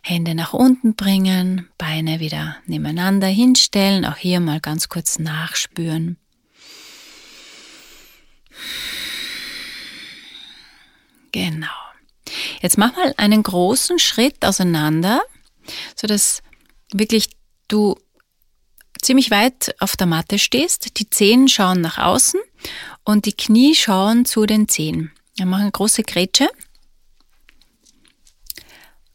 [0.01, 6.19] Hände nach unten bringen, Beine wieder nebeneinander hinstellen, auch hier mal ganz kurz nachspüren.
[11.33, 11.67] Genau.
[12.63, 15.21] Jetzt mach mal einen großen Schritt auseinander,
[15.97, 16.43] so dass
[16.93, 17.31] wirklich
[17.67, 17.97] du
[19.03, 22.41] ziemlich weit auf der Matte stehst, die Zehen schauen nach außen
[23.09, 25.13] und die Knie schauen zu den Zehen.
[25.35, 26.47] Wir machen eine große Grätsche.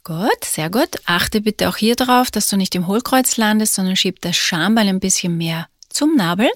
[0.03, 0.89] Gut, sehr gut.
[1.05, 4.87] Achte bitte auch hier drauf, dass du nicht im Hohlkreuz landest, sondern schieb das Schambein
[4.87, 6.47] ein bisschen mehr zum Nabel.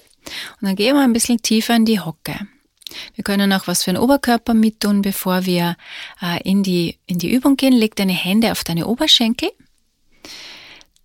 [0.60, 2.36] Und dann gehen wir ein bisschen tiefer in die Hocke.
[3.14, 5.76] Wir können auch was für den Oberkörper mit tun, bevor wir
[6.20, 7.72] äh, in, die, in die Übung gehen.
[7.72, 9.52] Leg deine Hände auf deine Oberschenkel.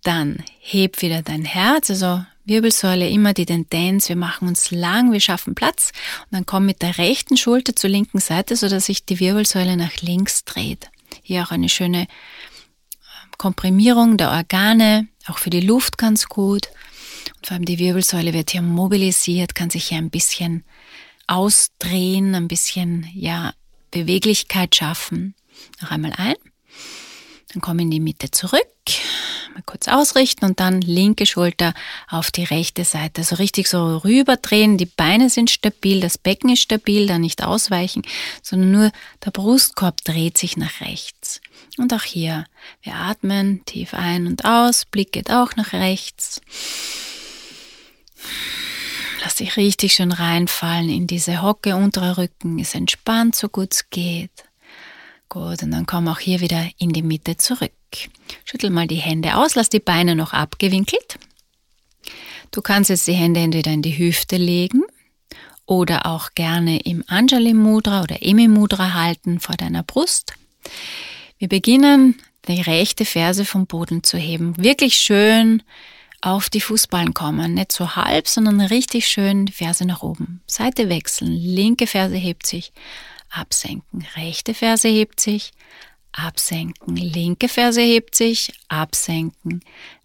[0.02, 5.20] Dann heb wieder dein Herz, also Wirbelsäule immer die Tendenz, wir machen uns lang, wir
[5.20, 5.92] schaffen Platz
[6.26, 9.76] und dann komm mit der rechten Schulter zur linken Seite, so dass sich die Wirbelsäule
[9.76, 10.90] nach links dreht.
[11.22, 12.06] Hier auch eine schöne ähm,
[13.38, 16.68] Komprimierung der Organe, auch für die Luft ganz gut.
[17.36, 20.64] Und vor allem die Wirbelsäule wird hier mobilisiert, kann sich hier ein bisschen
[21.26, 23.54] ausdrehen, ein bisschen, ja,
[23.90, 25.34] Beweglichkeit schaffen.
[25.80, 26.34] Noch einmal ein.
[27.52, 28.66] Dann komm in die Mitte zurück
[29.54, 31.74] mal kurz ausrichten und dann linke Schulter
[32.08, 33.22] auf die rechte Seite.
[33.22, 34.76] So richtig so rüberdrehen.
[34.78, 38.02] Die Beine sind stabil, das Becken ist stabil, da nicht ausweichen,
[38.42, 38.92] sondern nur
[39.24, 41.40] der Brustkorb dreht sich nach rechts.
[41.78, 42.46] Und auch hier,
[42.82, 46.40] wir atmen tief ein und aus, Blick geht auch nach rechts.
[49.22, 53.88] Lass dich richtig schön reinfallen in diese Hocke, unterer Rücken ist entspannt, so gut es
[53.88, 54.44] geht.
[55.28, 57.72] Gut, und dann komm auch hier wieder in die Mitte zurück.
[58.44, 61.18] Schüttel mal die Hände aus, lass die Beine noch abgewinkelt.
[62.50, 64.82] Du kannst jetzt die Hände entweder in die Hüfte legen
[65.66, 70.34] oder auch gerne im Anjali Mudra oder Emi Mudra halten vor deiner Brust.
[71.38, 74.54] Wir beginnen, die rechte Ferse vom Boden zu heben.
[74.56, 75.62] Wirklich schön
[76.20, 77.54] auf die Fußballen kommen.
[77.54, 80.42] Nicht so halb, sondern richtig schön die Ferse nach oben.
[80.46, 81.32] Seite wechseln.
[81.32, 82.72] Linke Ferse hebt sich.
[83.30, 84.06] Absenken.
[84.16, 85.52] Rechte Ferse hebt sich
[86.14, 86.96] absenken.
[86.96, 89.60] Linke Ferse hebt sich, absenken.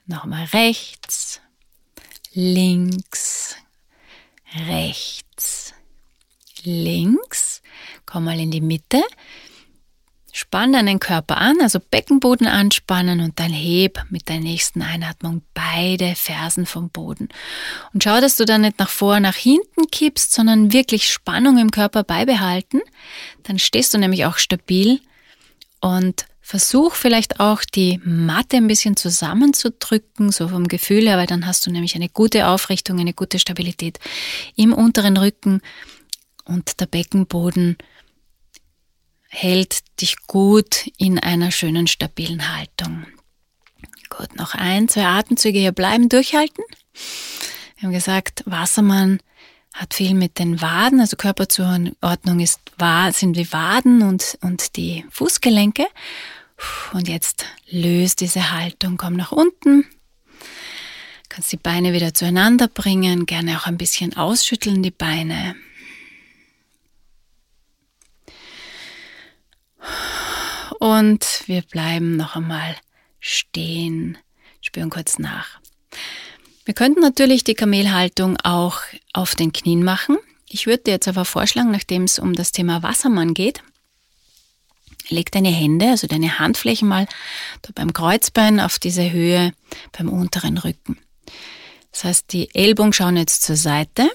[0.05, 1.39] Nochmal rechts,
[2.33, 3.55] links,
[4.67, 5.73] rechts,
[6.63, 7.61] links.
[8.05, 9.03] Komm mal in die Mitte.
[10.31, 16.15] Spann deinen Körper an, also Beckenboden anspannen und dann heb mit der nächsten Einatmung beide
[16.15, 17.29] Fersen vom Boden.
[17.93, 21.71] Und schau, dass du dann nicht nach vor, nach hinten kippst, sondern wirklich Spannung im
[21.71, 22.81] Körper beibehalten.
[23.43, 25.01] Dann stehst du nämlich auch stabil
[25.81, 31.45] und versuch vielleicht auch die Matte ein bisschen zusammenzudrücken, so vom Gefühl her, weil dann
[31.45, 33.99] hast du nämlich eine gute Aufrichtung, eine gute Stabilität
[34.55, 35.61] im unteren Rücken
[36.45, 37.77] und der Beckenboden
[39.29, 43.05] hält dich gut in einer schönen, stabilen Haltung.
[44.09, 46.63] Gut, noch ein, zwei Atemzüge hier bleiben, durchhalten.
[47.77, 49.19] Wir haben gesagt, Wassermann
[49.79, 52.59] hat viel mit den Waden, also Körperzuordnung ist,
[53.11, 55.87] sind die Waden und, und die Fußgelenke.
[56.91, 59.85] Und jetzt löst diese Haltung, komm nach unten.
[61.29, 65.55] Kannst die Beine wieder zueinander bringen, gerne auch ein bisschen ausschütteln die Beine.
[70.79, 72.75] Und wir bleiben noch einmal
[73.21, 74.17] stehen,
[74.59, 75.61] spüren kurz nach.
[76.69, 80.19] Wir könnten natürlich die Kamelhaltung auch auf den Knien machen.
[80.47, 83.63] Ich würde dir jetzt aber vorschlagen, nachdem es um das Thema Wassermann geht,
[85.07, 87.07] leg deine Hände, also deine Handflächen mal
[87.73, 89.51] beim Kreuzbein auf diese Höhe
[89.97, 90.99] beim unteren Rücken.
[91.91, 94.07] Das heißt, die Ellbogen schauen jetzt zur Seite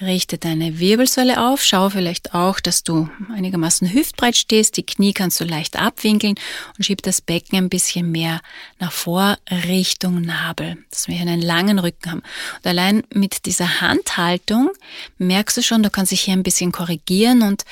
[0.00, 1.64] Richte deine Wirbelsäule auf.
[1.64, 4.76] Schau vielleicht auch, dass du einigermaßen hüftbreit stehst.
[4.76, 6.36] Die Knie kannst du leicht abwinkeln
[6.76, 8.40] und schieb das Becken ein bisschen mehr
[8.78, 12.22] nach vor Richtung Nabel, dass wir hier einen langen Rücken haben.
[12.58, 14.70] Und allein mit dieser Handhaltung
[15.18, 17.64] merkst du schon, du kannst dich hier ein bisschen korrigieren und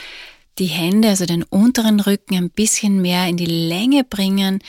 [0.59, 4.61] die Hände, also den unteren Rücken ein bisschen mehr in die Länge bringen.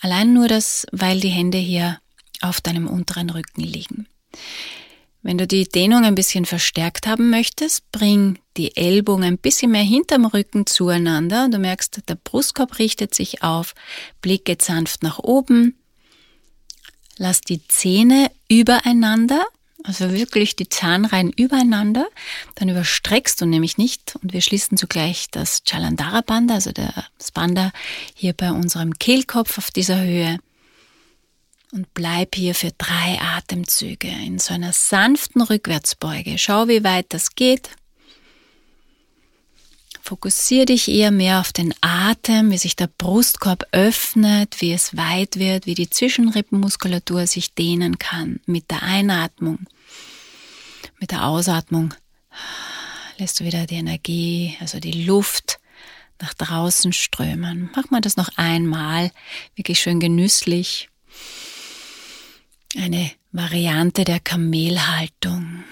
[0.00, 1.98] Allein nur das, weil die Hände hier
[2.40, 4.06] auf deinem unteren Rücken liegen.
[5.22, 9.82] Wenn du die Dehnung ein bisschen verstärkt haben möchtest, bring die Ellbogen ein bisschen mehr
[9.82, 11.48] hinterm Rücken zueinander.
[11.48, 13.74] Du merkst, der Brustkorb richtet sich auf,
[14.20, 15.78] Blick geht sanft nach oben.
[17.18, 19.44] Lass die Zähne übereinander,
[19.84, 22.08] also wirklich die Zahnreihen übereinander.
[22.56, 27.70] Dann überstreckst du nämlich nicht und wir schließen zugleich das Chalandara Banda, also das Banda
[28.14, 30.38] hier bei unserem Kehlkopf auf dieser Höhe
[31.72, 36.38] und bleib hier für drei Atemzüge in so einer sanften Rückwärtsbeuge.
[36.38, 37.70] Schau, wie weit das geht.
[40.02, 45.36] Fokussiere dich eher mehr auf den Atem, wie sich der Brustkorb öffnet, wie es weit
[45.38, 49.60] wird, wie die Zwischenrippenmuskulatur sich dehnen kann mit der Einatmung.
[51.00, 51.94] Mit der Ausatmung
[53.16, 55.58] lässt du wieder die Energie, also die Luft
[56.20, 57.70] nach draußen strömen.
[57.74, 59.10] Mach mal das noch einmal,
[59.54, 60.90] wirklich schön genüsslich.
[62.76, 65.64] Eine Variante der Kamelhaltung.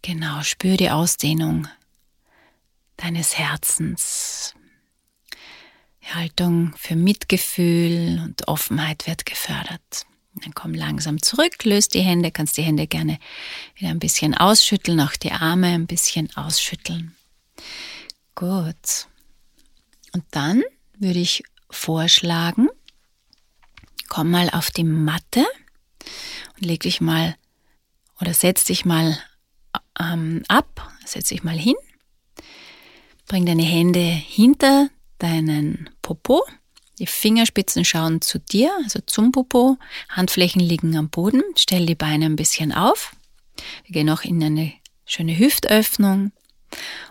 [0.00, 1.68] Genau, spür die Ausdehnung
[2.96, 4.54] deines Herzens.
[6.02, 10.06] Die Haltung für Mitgefühl und Offenheit wird gefördert.
[10.34, 13.18] Dann komm langsam zurück, löst die Hände, kannst die Hände gerne
[13.76, 17.14] wieder ein bisschen ausschütteln, auch die Arme ein bisschen ausschütteln.
[18.34, 19.06] Gut.
[20.12, 20.62] Und dann
[20.98, 22.68] würde ich vorschlagen,
[24.08, 25.44] komm mal auf die Matte
[26.56, 27.36] und leg dich mal
[28.20, 29.18] oder setz dich mal
[29.98, 31.74] ähm, ab, setz dich mal hin,
[33.26, 36.44] bring deine Hände hinter deinen Popo,
[36.98, 42.26] die Fingerspitzen schauen zu dir, also zum Popo, Handflächen liegen am Boden, stell die Beine
[42.26, 43.16] ein bisschen auf.
[43.84, 44.72] Wir gehen auch in eine
[45.04, 46.32] schöne Hüftöffnung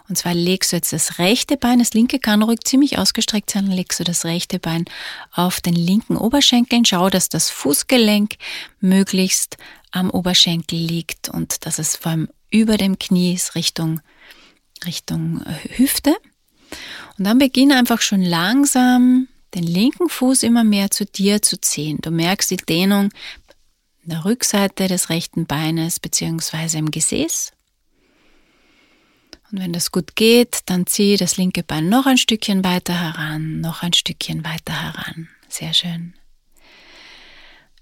[0.10, 3.68] und zwar legst du jetzt das rechte Bein, das linke kann ruhig ziemlich ausgestreckt sein,
[3.68, 4.86] legst du das rechte Bein
[5.32, 6.82] auf den linken Oberschenkel.
[6.86, 8.36] Schau, dass das Fußgelenk
[8.80, 9.58] möglichst
[9.92, 14.02] am Oberschenkel liegt und dass es vor allem über dem Knie ist Richtung,
[14.86, 16.16] Richtung äh, Hüfte.
[17.18, 22.00] Und dann beginne einfach schon langsam den linken Fuß immer mehr zu dir zu ziehen.
[22.02, 23.10] Du merkst die Dehnung
[24.04, 27.52] der Rückseite des rechten Beines beziehungsweise im Gesäß.
[29.52, 33.60] Und wenn das gut geht, dann zieh das linke Bein noch ein Stückchen weiter heran,
[33.60, 35.28] noch ein Stückchen weiter heran.
[35.50, 36.14] Sehr schön.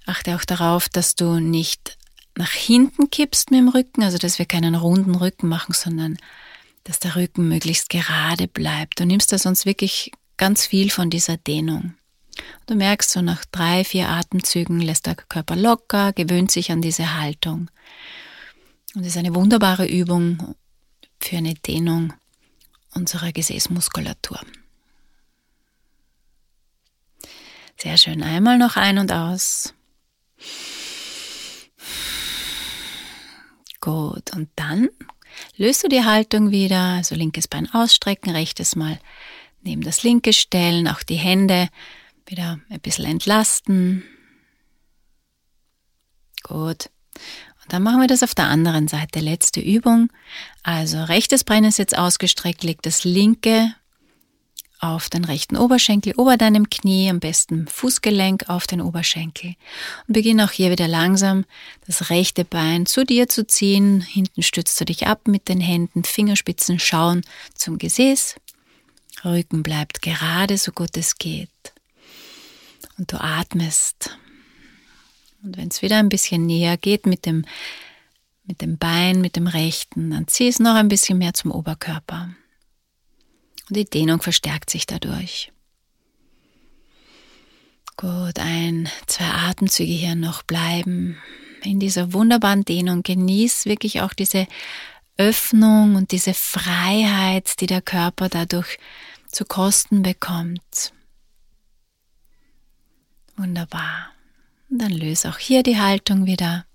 [0.05, 1.97] Achte auch darauf, dass du nicht
[2.35, 6.17] nach hinten kippst mit dem Rücken, also dass wir keinen runden Rücken machen, sondern
[6.85, 8.99] dass der Rücken möglichst gerade bleibt.
[8.99, 11.93] Du nimmst da sonst wirklich ganz viel von dieser Dehnung.
[12.65, 17.19] Du merkst so nach drei, vier Atemzügen lässt der Körper locker, gewöhnt sich an diese
[17.19, 17.69] Haltung.
[18.95, 20.55] Und es ist eine wunderbare Übung,
[21.19, 22.13] für eine Dehnung
[22.93, 24.39] unserer Gesäßmuskulatur.
[27.77, 28.23] Sehr schön.
[28.23, 29.73] Einmal noch ein und aus.
[33.79, 34.33] Gut.
[34.35, 34.89] Und dann
[35.55, 36.95] löst du die Haltung wieder.
[36.95, 38.99] Also linkes Bein ausstrecken, rechtes Mal
[39.61, 41.69] neben das linke stellen, auch die Hände
[42.25, 44.03] wieder ein bisschen entlasten.
[46.43, 46.89] Gut.
[47.69, 49.19] Dann machen wir das auf der anderen Seite.
[49.19, 50.09] Letzte Übung.
[50.63, 53.73] Also rechtes Bein ist jetzt ausgestreckt, leg das linke
[54.79, 59.55] auf den rechten Oberschenkel ober deinem Knie, am besten Fußgelenk auf den Oberschenkel.
[60.07, 61.45] Und beginn auch hier wieder langsam
[61.85, 64.01] das rechte Bein zu dir zu ziehen.
[64.01, 67.21] Hinten stützt du dich ab mit den Händen, Fingerspitzen schauen
[67.53, 68.35] zum Gesäß.
[69.25, 71.49] Rücken bleibt gerade, so gut es geht.
[72.97, 74.17] Und du atmest
[75.43, 77.45] Und wenn es wieder ein bisschen näher geht mit dem,
[78.43, 82.29] mit dem Bein, mit dem rechten, dann zieh es noch ein bisschen mehr zum Oberkörper.
[83.69, 85.51] Und die Dehnung verstärkt sich dadurch.
[87.95, 91.17] Gut, ein, zwei Atemzüge hier noch bleiben.
[91.63, 94.47] In dieser wunderbaren Dehnung genieß wirklich auch diese
[95.17, 98.79] Öffnung und diese Freiheit, die der Körper dadurch
[99.27, 100.93] zu Kosten bekommt.
[103.35, 104.13] Wunderbar.
[104.69, 106.65] Und dann löse auch hier die Haltung wieder.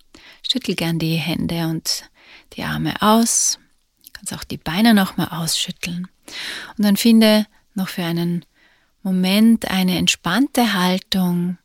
[0.48, 2.10] Schüttel gern die Hände und
[2.54, 3.58] die Arme aus.
[4.04, 6.08] Du kannst auch die Beine nochmal ausschütteln.
[6.76, 8.44] Und dann finde noch für einen
[9.02, 11.58] Moment eine entspannte Haltung.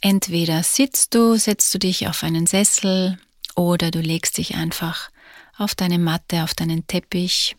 [0.00, 3.18] Entweder sitzt du, setzt du dich auf einen Sessel
[3.54, 5.10] oder du legst dich einfach
[5.56, 7.56] auf deine Matte, auf deinen Teppich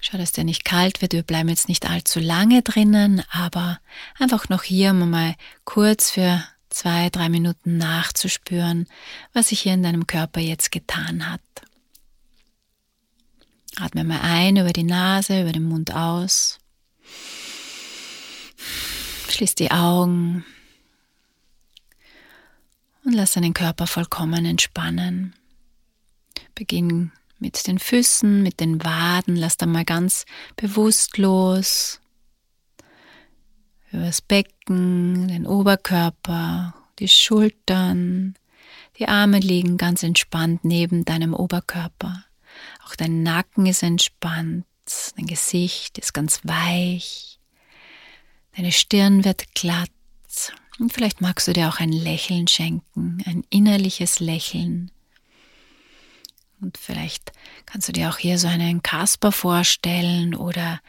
[0.00, 1.12] Schau, dass der nicht kalt wird.
[1.12, 3.80] Wir bleiben jetzt nicht allzu lange drinnen, aber
[4.18, 5.34] einfach noch hier um mal
[5.64, 8.86] kurz für zwei, drei Minuten nachzuspüren,
[9.32, 11.40] was sich hier in deinem Körper jetzt getan hat.
[13.76, 16.58] Atme mal ein über die Nase, über den Mund aus.
[19.28, 20.44] Schließ die Augen
[23.04, 25.34] und lass deinen Körper vollkommen entspannen.
[26.54, 29.36] Beginn mit den Füßen, mit den Waden.
[29.36, 30.24] Lass da mal ganz
[30.56, 32.00] bewusst los.
[33.92, 38.34] Übers Becken, den Oberkörper, die Schultern.
[38.98, 42.24] Die Arme liegen ganz entspannt neben deinem Oberkörper.
[42.84, 44.66] Auch dein Nacken ist entspannt.
[45.16, 47.38] Dein Gesicht ist ganz weich.
[48.56, 49.90] Deine Stirn wird glatt.
[50.78, 54.90] Und vielleicht magst du dir auch ein Lächeln schenken, ein innerliches Lächeln.
[56.60, 57.32] Und vielleicht
[57.66, 60.80] kannst du dir auch hier so einen Kasper vorstellen oder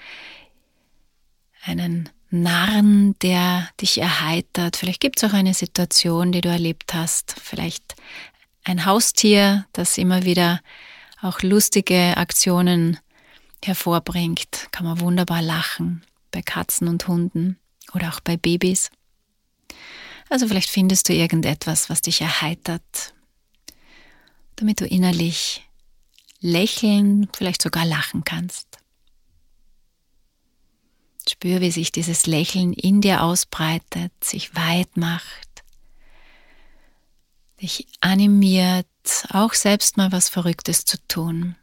[1.63, 4.77] einen Narren, der dich erheitert.
[4.77, 7.35] Vielleicht gibt es auch eine Situation, die du erlebt hast.
[7.41, 7.95] Vielleicht
[8.63, 10.61] ein Haustier, das immer wieder
[11.21, 12.97] auch lustige Aktionen
[13.63, 14.67] hervorbringt.
[14.71, 17.57] Kann man wunderbar lachen bei Katzen und Hunden
[17.93, 18.89] oder auch bei Babys.
[20.29, 23.13] Also vielleicht findest du irgendetwas, was dich erheitert,
[24.55, 25.67] damit du innerlich
[26.39, 28.79] lächeln, vielleicht sogar lachen kannst.
[31.29, 35.63] Spür, wie sich dieses Lächeln in dir ausbreitet, sich weit macht,
[37.61, 38.87] dich animiert,
[39.29, 41.55] auch selbst mal was Verrücktes zu tun.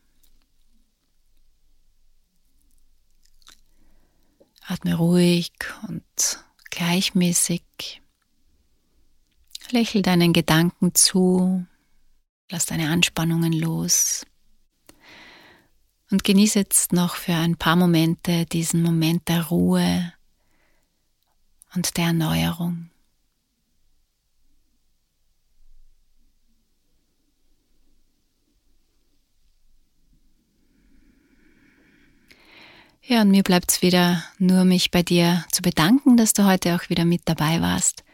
[4.67, 5.53] Atme ruhig
[5.89, 6.05] und
[6.71, 7.63] gleichmäßig.
[9.71, 11.67] Lächel deinen Gedanken zu,
[12.51, 14.27] lass deine Anspannungen los.
[16.11, 20.13] Und genieße jetzt noch für ein paar Momente diesen Moment der Ruhe
[21.75, 22.91] und der Erneuerung.
[33.03, 36.75] Ja, und mir bleibt es wieder nur, mich bei dir zu bedanken, dass du heute
[36.75, 38.05] auch wieder mit dabei warst,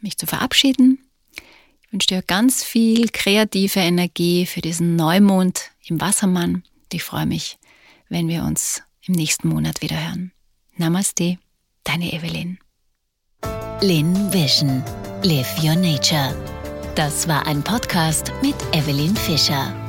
[0.00, 1.05] mich zu verabschieden
[1.86, 6.64] ich wünsche dir ganz viel kreative Energie für diesen Neumond im Wassermann.
[6.92, 7.58] Ich freue mich,
[8.08, 10.32] wenn wir uns im nächsten Monat wieder hören.
[10.76, 11.38] Namaste,
[11.84, 12.58] deine Evelyn.
[13.80, 14.82] Lin Vision.
[15.22, 16.34] Live Your Nature.
[16.94, 19.85] Das war ein Podcast mit Evelyn Fischer.